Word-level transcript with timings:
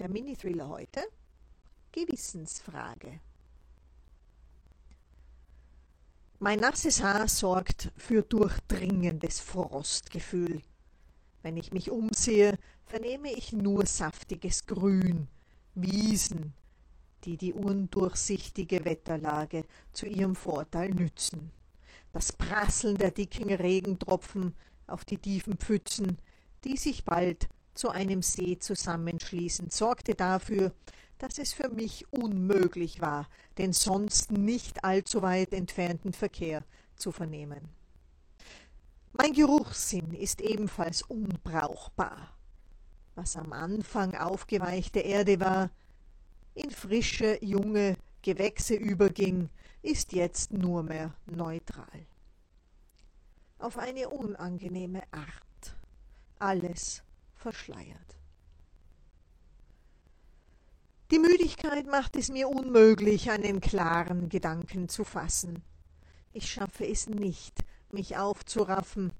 Der 0.00 0.08
Mini-Thriller 0.08 0.66
heute 0.66 1.02
Gewissensfrage. 1.92 3.20
Mein 6.38 6.60
nasses 6.60 7.02
Haar 7.02 7.28
sorgt 7.28 7.92
für 7.98 8.22
durchdringendes 8.22 9.40
Frostgefühl. 9.40 10.62
Wenn 11.42 11.58
ich 11.58 11.72
mich 11.72 11.90
umsehe, 11.90 12.58
vernehme 12.86 13.30
ich 13.30 13.52
nur 13.52 13.84
saftiges 13.84 14.64
Grün, 14.64 15.28
Wiesen, 15.74 16.54
die 17.24 17.36
die 17.36 17.52
undurchsichtige 17.52 18.86
Wetterlage 18.86 19.66
zu 19.92 20.06
ihrem 20.06 20.34
Vorteil 20.34 20.94
nützen. 20.94 21.50
Das 22.14 22.32
Prasseln 22.32 22.96
der 22.96 23.10
dicken 23.10 23.52
Regentropfen 23.52 24.54
auf 24.86 25.04
die 25.04 25.18
tiefen 25.18 25.58
Pfützen, 25.58 26.16
die 26.64 26.78
sich 26.78 27.04
bald 27.04 27.50
zu 27.80 27.88
einem 27.88 28.20
See 28.20 28.58
zusammenschließen, 28.58 29.70
sorgte 29.70 30.14
dafür, 30.14 30.72
dass 31.16 31.38
es 31.38 31.54
für 31.54 31.70
mich 31.70 32.04
unmöglich 32.12 33.00
war, 33.00 33.26
den 33.56 33.72
sonst 33.72 34.32
nicht 34.32 34.84
allzu 34.84 35.22
weit 35.22 35.54
entfernten 35.54 36.12
Verkehr 36.12 36.62
zu 36.96 37.10
vernehmen. 37.10 37.70
Mein 39.14 39.32
Geruchssinn 39.32 40.12
ist 40.12 40.42
ebenfalls 40.42 41.00
unbrauchbar. 41.00 42.36
Was 43.14 43.36
am 43.36 43.54
Anfang 43.54 44.14
aufgeweichte 44.14 45.00
Erde 45.00 45.40
war, 45.40 45.70
in 46.54 46.70
frische, 46.70 47.42
junge 47.42 47.96
Gewächse 48.20 48.74
überging, 48.74 49.48
ist 49.80 50.12
jetzt 50.12 50.52
nur 50.52 50.82
mehr 50.82 51.14
neutral. 51.24 52.06
Auf 53.58 53.78
eine 53.78 54.10
unangenehme 54.10 55.02
Art. 55.12 55.76
Alles 56.38 57.02
verschleiert. 57.40 58.16
Die 61.10 61.18
Müdigkeit 61.18 61.86
macht 61.86 62.14
es 62.14 62.30
mir 62.30 62.48
unmöglich, 62.48 63.30
einen 63.30 63.60
klaren 63.60 64.28
Gedanken 64.28 64.88
zu 64.88 65.02
fassen. 65.02 65.64
Ich 66.32 66.48
schaffe 66.48 66.86
es 66.86 67.08
nicht, 67.08 67.64
mich 67.90 68.16
aufzuraffen, 68.16 69.12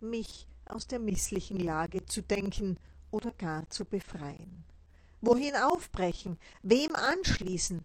mich 0.00 0.46
aus 0.64 0.86
der 0.86 0.98
misslichen 0.98 1.60
Lage 1.60 2.06
zu 2.06 2.22
denken 2.22 2.78
oder 3.10 3.32
gar 3.32 3.68
zu 3.68 3.84
befreien. 3.84 4.64
Wohin 5.20 5.54
aufbrechen? 5.56 6.38
Wem 6.62 6.94
anschließen? 6.94 7.84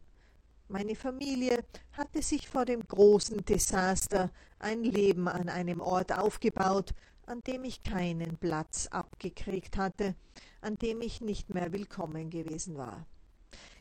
Meine 0.69 0.95
Familie 0.95 1.65
hatte 1.91 2.21
sich 2.21 2.47
vor 2.47 2.63
dem 2.63 2.87
großen 2.87 3.43
Desaster 3.43 4.31
ein 4.59 4.83
Leben 4.83 5.27
an 5.27 5.49
einem 5.49 5.81
Ort 5.81 6.17
aufgebaut, 6.17 6.93
an 7.25 7.41
dem 7.41 7.63
ich 7.63 7.83
keinen 7.83 8.37
Platz 8.37 8.87
abgekriegt 8.87 9.77
hatte, 9.77 10.15
an 10.61 10.77
dem 10.77 11.01
ich 11.01 11.21
nicht 11.21 11.53
mehr 11.53 11.71
willkommen 11.71 12.29
gewesen 12.29 12.77
war. 12.77 13.05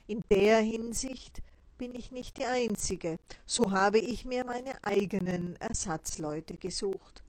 In 0.06 0.22
der 0.30 0.60
Hinsicht 0.60 1.42
bin 1.78 1.94
ich 1.94 2.10
nicht 2.10 2.38
die 2.38 2.44
Einzige, 2.44 3.18
so 3.46 3.70
habe 3.70 3.98
ich 3.98 4.24
mir 4.24 4.44
meine 4.44 4.82
eigenen 4.84 5.56
Ersatzleute 5.56 6.56
gesucht. 6.56 7.22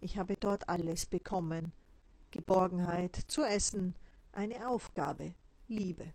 Ich 0.00 0.18
habe 0.18 0.36
dort 0.38 0.68
alles 0.68 1.06
bekommen 1.06 1.72
Geborgenheit 2.30 3.16
zu 3.28 3.42
essen, 3.44 3.94
eine 4.32 4.68
Aufgabe, 4.68 5.34
Liebe. 5.68 6.12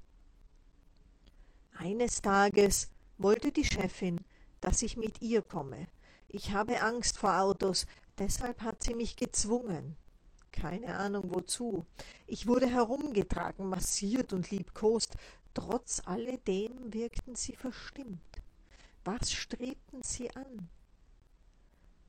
Eines 1.77 2.21
Tages 2.21 2.91
wollte 3.17 3.51
die 3.51 3.65
Chefin, 3.65 4.21
dass 4.59 4.83
ich 4.83 4.97
mit 4.97 5.21
ihr 5.21 5.41
komme. 5.41 5.87
Ich 6.27 6.51
habe 6.51 6.81
Angst 6.81 7.17
vor 7.17 7.39
Autos, 7.41 7.87
deshalb 8.17 8.61
hat 8.61 8.83
sie 8.83 8.95
mich 8.95 9.15
gezwungen. 9.15 9.95
Keine 10.51 10.97
Ahnung 10.97 11.33
wozu. 11.33 11.85
Ich 12.27 12.47
wurde 12.47 12.67
herumgetragen, 12.67 13.67
massiert 13.67 14.33
und 14.33 14.51
liebkost. 14.51 15.15
Trotz 15.53 16.01
alledem 16.05 16.93
wirkten 16.93 17.35
sie 17.35 17.55
verstimmt. 17.55 18.41
Was 19.03 19.31
strebten 19.31 20.03
sie 20.03 20.29
an? 20.35 20.69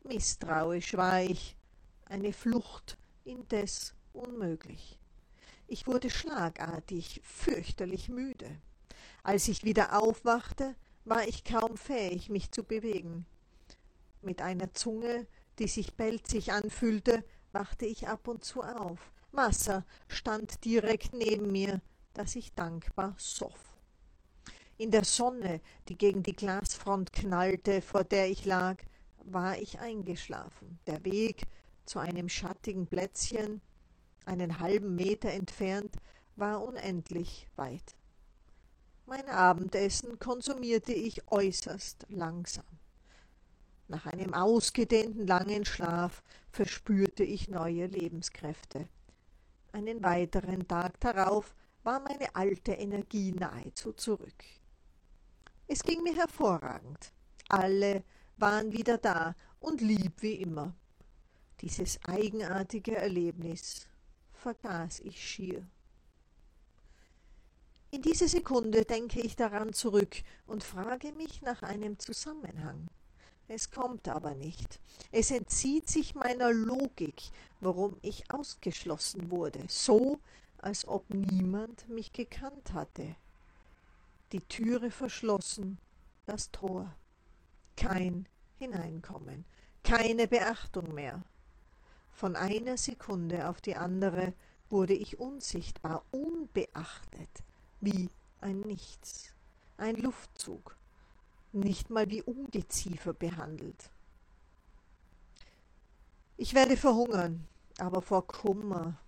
Misstrauisch 0.05 0.95
war 0.95 1.23
ich. 1.23 1.57
Eine 2.07 2.33
Flucht 2.33 2.99
indes 3.25 3.95
unmöglich. 4.13 4.99
Ich 5.67 5.87
wurde 5.87 6.11
schlagartig 6.11 7.23
fürchterlich 7.25 8.09
müde. 8.09 8.61
Als 9.23 9.49
ich 9.49 9.65
wieder 9.65 10.03
aufwachte, 10.03 10.75
war 11.05 11.27
ich 11.27 11.45
kaum 11.45 11.77
fähig, 11.77 12.29
mich 12.29 12.51
zu 12.51 12.65
bewegen. 12.65 13.25
Mit 14.21 14.43
einer 14.43 14.75
Zunge, 14.75 15.27
die 15.63 15.69
sich 15.69 15.97
pelzig 15.97 16.53
anfühlte, 16.53 17.23
wachte 17.53 17.87
ich 17.87 18.09
ab 18.09 18.27
und 18.27 18.43
zu 18.45 18.63
auf. 18.63 19.13
Wasser 19.31 19.87
stand 20.09 20.65
direkt 20.65 21.15
neben 21.15 21.53
mir, 21.53 21.81
das 22.15 22.35
ich 22.35 22.53
dankbar 22.55 23.15
soff. 23.17 23.79
In 24.77 24.91
der 24.91 25.05
Sonne, 25.05 25.61
die 25.89 25.97
gegen 25.97 26.25
die 26.25 26.35
Glasfront 26.35 27.13
knallte, 27.13 27.81
vor 27.81 28.03
der 28.03 28.29
ich 28.29 28.45
lag, 28.45 28.83
war 29.23 29.57
ich 29.57 29.79
eingeschlafen. 29.79 30.81
Der 30.89 31.05
Weg 31.05 31.45
zu 31.85 32.01
einem 32.01 32.29
schattigen 32.29 32.89
Plätzchen, 32.89 33.61
einen 34.25 34.59
halben 34.59 34.97
Meter 34.97 35.31
entfernt, 35.31 35.95
war 36.35 36.61
unendlich 36.61 37.47
weit. 37.55 37.95
Mein 39.07 39.29
Abendessen 39.29 40.19
konsumierte 40.19 40.93
ich 40.93 41.31
äußerst 41.31 42.07
langsam. 42.09 42.82
Nach 43.93 44.07
einem 44.07 44.33
ausgedehnten 44.33 45.27
langen 45.27 45.67
Schlaf 45.67 46.23
verspürte 46.51 47.25
ich 47.25 47.49
neue 47.49 47.85
Lebenskräfte. 47.85 48.89
Einen 49.71 50.03
weiteren 50.03 50.67
Tag 50.67 50.99
darauf 50.99 51.55
war 51.83 52.01
meine 52.01 52.35
alte 52.35 52.73
Energie 52.73 53.33
nahezu 53.33 53.93
zurück. 53.93 54.45
Es 55.67 55.83
ging 55.83 56.03
mir 56.03 56.17
hervorragend. 56.17 57.13
Alle 57.51 58.03
waren 58.39 58.73
wieder 58.73 58.97
da 58.97 59.37
und 59.61 59.83
lieb 59.83 60.23
wie 60.23 60.37
immer. 60.37 60.75
Dieses 61.61 62.03
eigenartige 62.05 62.97
Erlebnis 62.97 63.87
vergaß 64.33 65.01
ich 65.01 65.23
schier. 65.23 65.67
In 67.91 68.01
dieser 68.01 68.29
Sekunde 68.29 68.87
denke 68.87 69.21
ich 69.21 69.37
daran 69.37 69.75
zurück 69.75 70.17
und 70.47 70.65
frage 70.65 71.13
mich 71.13 71.43
nach 71.43 71.61
einem 71.61 71.99
Zusammenhang. 71.99 72.89
Es 73.55 73.71
kommt 73.71 74.09
aber 74.09 74.35
nicht. 74.35 74.81
Es 75.11 75.31
entzieht 75.31 75.87
sich 75.87 76.15
meiner 76.15 76.51
Logik, 76.55 77.21
warum 77.61 77.99
ich 78.01 78.33
ausgeschlossen 78.33 79.31
wurde, 79.31 79.61
so 79.69 80.21
als 80.57 80.89
ob 80.89 81.05
niemand 81.11 81.87
mich 81.91 82.15
gekannt 82.15 82.73
hatte. 82.73 83.15
Die 84.33 84.41
Türe 84.41 84.91
verschlossen, 84.91 85.77
das 86.25 86.51
Tor. 86.51 86.97
Kein 87.77 88.27
Hineinkommen, 88.57 89.45
keine 89.85 90.29
Beachtung 90.29 90.95
mehr. 90.95 91.23
Von 92.11 92.37
einer 92.37 92.79
Sekunde 92.79 93.51
auf 93.51 93.61
die 93.61 93.77
andere 93.77 94.33
wurde 94.71 94.95
ich 94.95 95.19
unsichtbar, 95.19 96.07
unbeachtet, 96.11 97.43
wie 97.83 98.09
ein 98.41 98.61
Nichts, 98.61 99.35
ein 99.77 99.97
Luftzug, 99.97 100.75
nicht 101.55 101.91
mal 101.91 102.11
wie 102.11 102.23
Ungeziefer 102.23 103.13
behandelt. 103.13 103.91
Ich 106.37 106.55
werde 106.55 106.77
verhungern, 106.77 107.47
aber 107.79 108.03
vor 108.03 108.27
Kummer. 108.27 108.99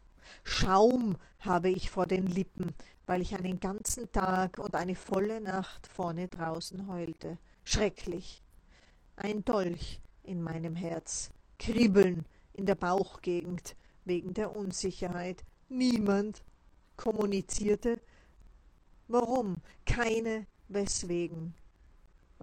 Schaum 0.42 1.16
habe 1.40 1.70
ich 1.70 1.90
vor 1.90 2.06
den 2.06 2.26
Lippen, 2.26 2.74
weil 3.06 3.22
ich 3.22 3.34
einen 3.34 3.60
ganzen 3.60 4.10
Tag 4.12 4.58
und 4.58 4.74
eine 4.74 4.94
volle 4.94 5.40
Nacht 5.40 5.86
vorne 5.86 6.28
draußen 6.28 6.86
heulte. 6.86 7.38
Schrecklich. 7.64 8.42
Ein 9.16 9.44
Dolch 9.44 10.00
in 10.22 10.42
meinem 10.42 10.76
Herz, 10.76 11.30
Kribbeln 11.58 12.24
in 12.52 12.66
der 12.66 12.74
Bauchgegend 12.74 13.76
wegen 14.04 14.34
der 14.34 14.56
Unsicherheit. 14.56 15.44
Niemand 15.68 16.44
kommunizierte. 16.96 18.00
Warum? 19.08 19.56
Keine 19.84 20.46
weswegen. 20.68 21.54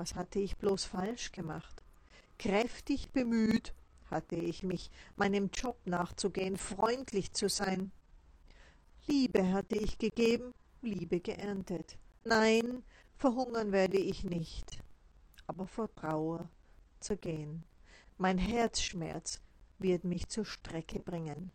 Was 0.02 0.16
hatte 0.16 0.40
ich 0.40 0.58
bloß 0.58 0.86
falsch 0.86 1.32
gemacht? 1.32 1.84
Kräftig 2.40 3.12
bemüht 3.12 3.76
hatte 4.10 4.36
ich 4.36 4.64
mich, 4.64 4.90
meinem 5.16 5.52
Job 5.54 5.78
nachzugehen, 5.86 6.58
freundlich 6.58 7.34
zu 7.34 7.48
sein. 7.50 7.92
Liebe 9.06 9.54
hatte 9.54 9.76
ich 9.76 10.00
gegeben, 10.00 10.56
Liebe 10.82 11.20
geerntet. 11.20 12.00
Nein, 12.24 12.82
verhungern 13.16 13.72
werde 13.72 14.00
ich 14.00 14.24
nicht, 14.24 14.80
aber 15.46 15.68
vor 15.68 15.94
Trauer 15.94 16.50
zergehen. 17.00 17.64
Mein 18.18 18.40
Herzschmerz 18.40 19.40
wird 19.78 20.04
mich 20.04 20.28
zur 20.30 20.46
Strecke 20.46 20.98
bringen. 20.98 21.52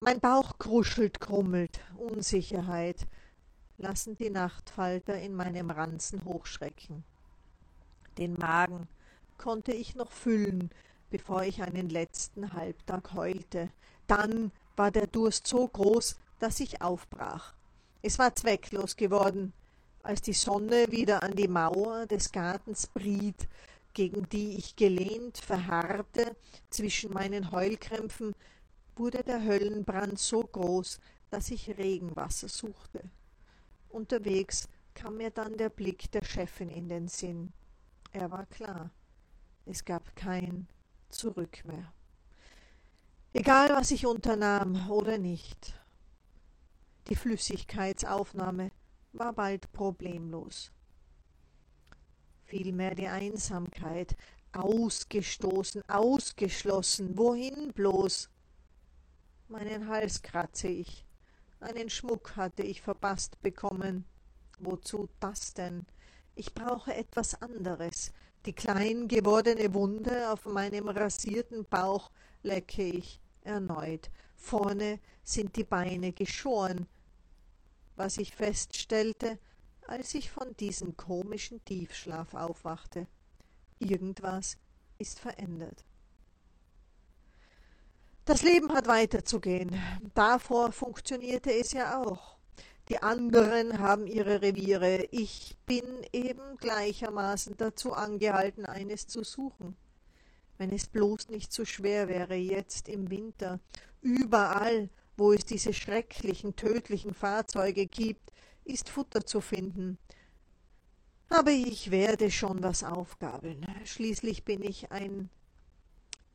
Mein 0.00 0.18
Bauch 0.18 0.58
kruschelt, 0.58 1.20
krummelt, 1.20 1.78
Unsicherheit 1.96 3.06
lassen 3.78 4.16
die 4.16 4.30
Nachtfalter 4.30 5.18
in 5.18 5.34
meinem 5.34 5.70
Ranzen 5.70 6.24
hochschrecken. 6.24 7.04
Den 8.18 8.34
Magen 8.34 8.88
konnte 9.38 9.72
ich 9.72 9.94
noch 9.94 10.10
füllen, 10.10 10.70
bevor 11.10 11.44
ich 11.44 11.62
einen 11.62 11.88
letzten 11.88 12.52
Halbtag 12.52 13.14
heulte. 13.14 13.70
Dann 14.08 14.50
war 14.76 14.90
der 14.90 15.06
Durst 15.06 15.46
so 15.46 15.66
groß, 15.66 16.16
dass 16.40 16.60
ich 16.60 16.82
aufbrach. 16.82 17.54
Es 18.02 18.18
war 18.18 18.34
zwecklos 18.34 18.96
geworden. 18.96 19.52
Als 20.02 20.22
die 20.22 20.32
Sonne 20.32 20.86
wieder 20.90 21.22
an 21.22 21.32
die 21.32 21.48
Mauer 21.48 22.06
des 22.06 22.32
Gartens 22.32 22.86
briet, 22.88 23.48
gegen 23.92 24.28
die 24.28 24.56
ich 24.56 24.76
gelehnt 24.76 25.38
verharrte 25.38 26.36
zwischen 26.70 27.12
meinen 27.12 27.50
Heulkrämpfen, 27.50 28.34
wurde 28.96 29.22
der 29.22 29.42
Höllenbrand 29.44 30.18
so 30.18 30.42
groß, 30.42 31.00
dass 31.30 31.50
ich 31.50 31.76
Regenwasser 31.76 32.48
suchte. 32.48 33.02
Unterwegs 33.88 34.68
kam 34.94 35.16
mir 35.16 35.30
dann 35.30 35.56
der 35.56 35.70
Blick 35.70 36.10
der 36.12 36.24
Chefin 36.24 36.70
in 36.70 36.88
den 36.88 37.08
Sinn. 37.08 37.52
Er 38.12 38.30
war 38.30 38.46
klar. 38.46 38.90
Es 39.64 39.84
gab 39.84 40.14
kein 40.16 40.68
Zurück 41.08 41.64
mehr. 41.64 41.92
Egal, 43.32 43.70
was 43.70 43.90
ich 43.90 44.06
unternahm 44.06 44.90
oder 44.90 45.18
nicht. 45.18 45.74
Die 47.08 47.16
Flüssigkeitsaufnahme 47.16 48.70
war 49.12 49.32
bald 49.32 49.72
problemlos. 49.72 50.70
Vielmehr 52.44 52.94
die 52.94 53.08
Einsamkeit, 53.08 54.16
ausgestoßen, 54.52 55.82
ausgeschlossen, 55.88 57.16
wohin 57.16 57.72
bloß? 57.72 58.30
Meinen 59.48 59.88
Hals 59.88 60.20
kratze 60.22 60.68
ich, 60.68 61.06
einen 61.60 61.90
Schmuck 61.90 62.36
hatte 62.36 62.62
ich 62.62 62.82
verpasst 62.82 63.40
bekommen. 63.42 64.04
Wozu 64.58 65.08
das 65.20 65.54
denn? 65.54 65.86
Ich 66.34 66.54
brauche 66.54 66.94
etwas 66.94 67.40
anderes. 67.40 68.12
Die 68.46 68.52
klein 68.52 69.08
gewordene 69.08 69.74
Wunde 69.74 70.30
auf 70.30 70.46
meinem 70.46 70.88
rasierten 70.88 71.64
Bauch 71.64 72.10
lecke 72.42 72.84
ich 72.84 73.20
erneut. 73.42 74.10
Vorne 74.36 75.00
sind 75.24 75.56
die 75.56 75.64
Beine 75.64 76.12
geschoren. 76.12 76.86
Was 77.96 78.18
ich 78.18 78.34
feststellte, 78.34 79.38
als 79.88 80.14
ich 80.14 80.30
von 80.30 80.56
diesem 80.56 80.96
komischen 80.96 81.64
Tiefschlaf 81.64 82.34
aufwachte. 82.34 83.08
Irgendwas 83.78 84.58
ist 84.98 85.18
verändert. 85.18 85.84
Das 88.28 88.42
Leben 88.42 88.74
hat 88.74 88.86
weiterzugehen. 88.86 89.74
Davor 90.12 90.70
funktionierte 90.70 91.50
es 91.50 91.72
ja 91.72 92.02
auch. 92.02 92.36
Die 92.90 93.02
anderen 93.02 93.78
haben 93.78 94.06
ihre 94.06 94.42
Reviere. 94.42 95.08
Ich 95.12 95.56
bin 95.64 95.82
eben 96.12 96.58
gleichermaßen 96.58 97.56
dazu 97.56 97.94
angehalten, 97.94 98.66
eines 98.66 99.06
zu 99.06 99.24
suchen. 99.24 99.78
Wenn 100.58 100.72
es 100.72 100.88
bloß 100.88 101.30
nicht 101.30 101.54
so 101.54 101.64
schwer 101.64 102.08
wäre 102.08 102.34
jetzt 102.34 102.90
im 102.90 103.08
Winter, 103.08 103.60
überall, 104.02 104.90
wo 105.16 105.32
es 105.32 105.46
diese 105.46 105.72
schrecklichen, 105.72 106.54
tödlichen 106.54 107.14
Fahrzeuge 107.14 107.86
gibt, 107.86 108.30
ist 108.62 108.90
Futter 108.90 109.24
zu 109.24 109.40
finden. 109.40 109.96
Aber 111.30 111.50
ich 111.50 111.90
werde 111.90 112.30
schon 112.30 112.62
was 112.62 112.84
aufgabeln. 112.84 113.66
Schließlich 113.86 114.44
bin 114.44 114.62
ich 114.62 114.92
ein 114.92 115.30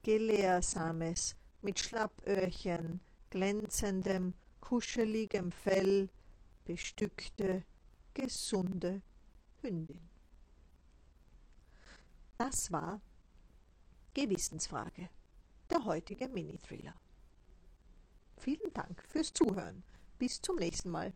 gelehrsames, 0.01 1.35
mit 1.63 1.79
Schlappöhrchen, 1.79 2.99
glänzendem, 3.29 4.33
kuscheligem 4.59 5.51
Fell, 5.51 6.09
bestückte, 6.65 7.63
gesunde 8.13 9.01
Hündin. 9.61 10.09
Das 12.37 12.71
war 12.71 13.01
Gewissensfrage, 14.13 15.09
der 15.69 15.85
heutige 15.85 16.27
Mini-Thriller. 16.27 16.95
Vielen 18.37 18.73
Dank 18.73 19.03
fürs 19.07 19.33
Zuhören. 19.33 19.83
Bis 20.19 20.41
zum 20.41 20.57
nächsten 20.57 20.89
Mal. 20.89 21.13